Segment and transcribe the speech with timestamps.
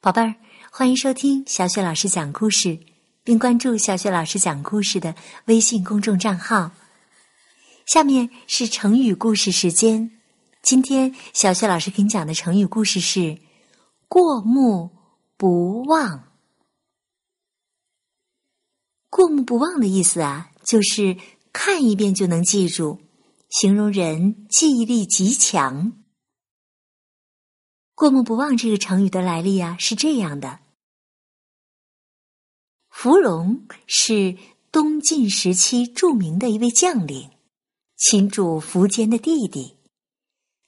[0.00, 0.36] 宝贝儿，
[0.70, 2.78] 欢迎收听小雪老师讲故事，
[3.24, 5.12] 并关注小雪老师讲故事的
[5.46, 6.70] 微信公众账号。
[7.84, 10.12] 下面是成语故事时间，
[10.62, 13.40] 今天小雪老师给你讲的成语故事是
[14.06, 14.90] “过目
[15.36, 16.28] 不忘”。
[19.10, 21.16] 过目不忘的意思啊，就是
[21.52, 23.00] 看一遍就能记住，
[23.50, 25.92] 形容人记忆力极强。
[27.98, 30.60] 过目不忘这个成语的来历啊，是这样的：
[32.88, 34.36] 芙蓉是
[34.70, 37.30] 东晋时期著名的一位将领，
[37.96, 39.74] 秦主苻坚的弟弟。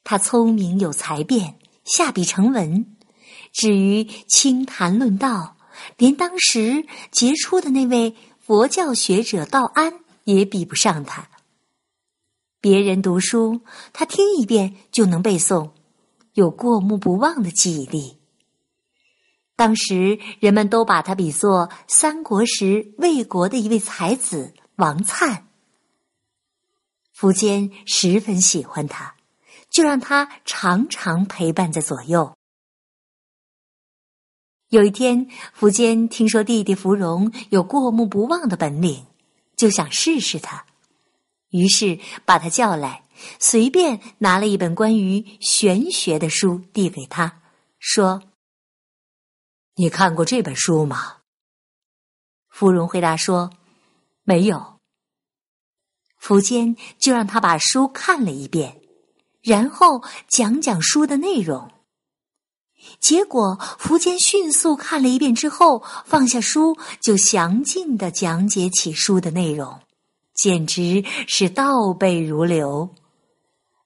[0.02, 2.96] 他聪明有才辩，下笔成文，
[3.52, 5.56] 至于清谈论道，
[5.98, 11.28] 连当时杰出的那位佛教学者道安也比不上他。
[12.60, 13.60] 别人读书，
[13.92, 15.70] 他听一遍就能背诵。
[16.34, 18.18] 有过目不忘的记忆力。
[19.56, 25.42] 当时人们都把他比作三国时魏国的一位才子王粲。
[27.14, 29.16] 苻坚十分喜欢他，
[29.68, 32.34] 就让他常常陪伴在左右。
[34.70, 39.04] 有一天，苻坚听说弟弟芙蓉有过目不忘的本领，
[39.56, 40.64] 就想试试他，
[41.50, 43.02] 于是把他叫来。
[43.38, 47.42] 随便拿了一本关于玄学的书递给他，
[47.78, 48.22] 说
[49.76, 51.18] ：“你看过这本书吗？”
[52.48, 53.50] 芙蓉回答说
[54.24, 54.78] ：“没有。”
[56.20, 58.82] 苻坚就让他把书看了一遍，
[59.40, 61.70] 然后讲讲书的内容。
[62.98, 69.80] 结果苻坚迅速看了一遍之后，放下书，就详尽的讲解起书的内容，
[70.34, 72.94] 简直是倒背如流。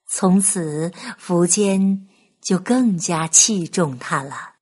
[0.07, 2.07] 从此，苻坚
[2.41, 4.55] 就更加器重他了。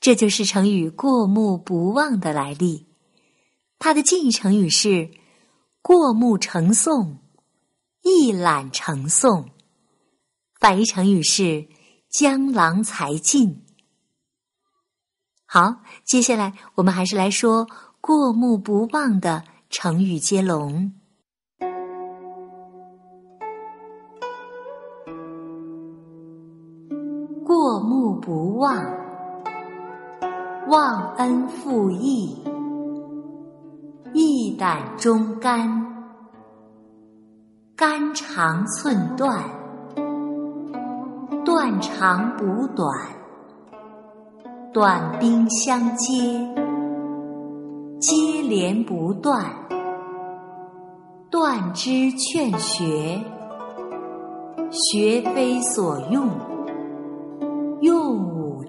[0.00, 2.86] 这就是成语“过目不忘”的来历。
[3.78, 5.10] 它的近义成语是
[5.82, 7.18] “过目成诵
[8.02, 9.50] ”，“一览成诵”。
[10.58, 11.68] 反义成语是
[12.10, 13.64] “江郎才尽”。
[15.46, 17.68] 好，接下来我们还是来说
[18.00, 20.95] “过目不忘”的成语接龙。
[28.26, 28.84] 不忘，
[30.66, 32.36] 忘恩负义，
[34.12, 35.86] 义胆忠肝，
[37.76, 39.44] 肝肠寸断，
[41.44, 42.92] 断肠补短，
[44.72, 46.44] 短兵相接，
[48.00, 49.40] 接连不断，
[51.30, 53.20] 断之劝学，
[54.72, 56.28] 学非所用。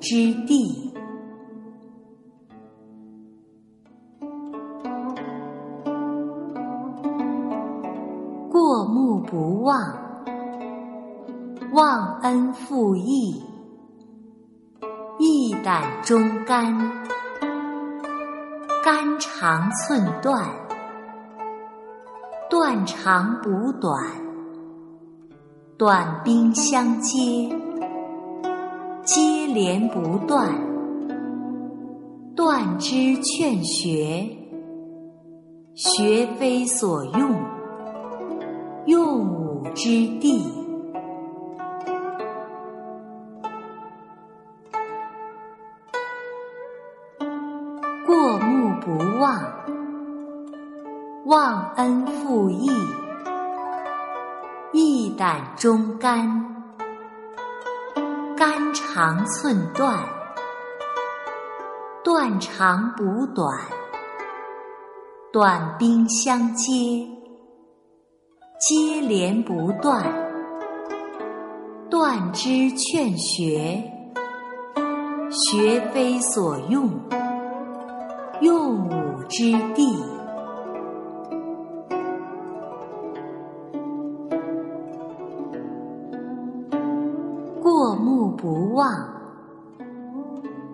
[0.09, 0.90] 之地，
[8.50, 9.78] 过目不忘，
[11.73, 13.44] 忘恩负义，
[15.19, 16.73] 义胆忠肝，
[18.81, 20.41] 肝肠寸断，
[22.50, 24.01] 断肠补短，
[25.78, 27.66] 短兵相接。
[29.07, 30.53] 接连不断，
[32.35, 34.28] 断之劝学，
[35.75, 37.34] 学非所用，
[38.85, 40.44] 用武之地。
[48.06, 48.91] 过目不
[49.22, 49.41] 忘，
[51.28, 52.69] 忘恩负义，
[54.73, 56.56] 义胆忠肝。
[58.97, 59.96] 长寸断，
[62.03, 63.56] 断长补短，
[65.31, 67.08] 短兵相接，
[68.59, 70.03] 接连不断，
[71.91, 73.84] 断之劝学，
[75.29, 76.90] 学非所用，
[78.41, 79.96] 用武之地。
[88.37, 88.87] 不忘，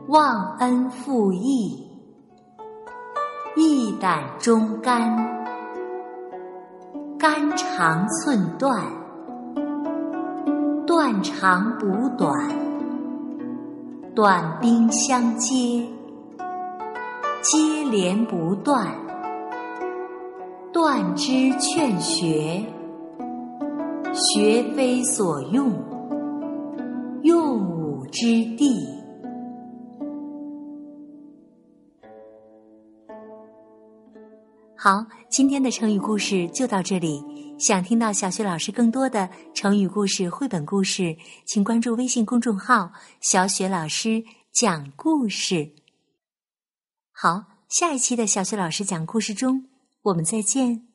[0.08, 1.88] 忘恩负义，
[3.56, 5.16] 义胆忠肝，
[7.18, 8.84] 肝肠寸断，
[10.86, 12.34] 断肠补短，
[14.14, 15.88] 短兵相接，
[17.42, 18.86] 接连不断，
[20.74, 22.62] 断之劝学，
[24.12, 25.93] 学非所用。
[28.24, 28.88] 之地。
[34.78, 37.22] 好，今天的成语故事就到这里。
[37.60, 44.24] 想听到小雪老师更多的成语故事、绘本故事，请关注微信公众号“小雪老师
[44.54, 45.74] 讲故事”。
[47.12, 49.68] 好，下一期的小雪老师讲故事中，
[50.04, 50.93] 我们再见。